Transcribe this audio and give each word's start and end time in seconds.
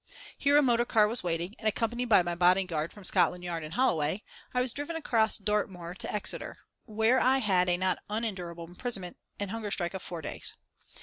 Here 0.35 0.57
a 0.57 0.63
motor 0.63 0.83
car 0.83 1.07
was 1.07 1.21
waiting, 1.21 1.53
and 1.59 1.67
accompanied 1.67 2.05
by 2.09 2.23
my 2.23 2.33
bodyguard 2.33 2.91
from 2.91 3.03
Scotland 3.05 3.43
Yard 3.43 3.63
and 3.63 3.75
Holloway, 3.75 4.23
I 4.51 4.59
was 4.59 4.73
driven 4.73 4.95
across 4.95 5.37
Dartmoor 5.37 5.93
to 5.93 6.11
Exeter, 6.11 6.57
where 6.85 7.19
I 7.19 7.37
had 7.37 7.69
a 7.69 7.77
not 7.77 7.99
unendurable 8.09 8.65
imprisonment 8.67 9.17
and 9.39 9.51
hunger 9.51 9.69
strike 9.69 9.93
of 9.93 10.01
four 10.01 10.23
days. 10.23 10.55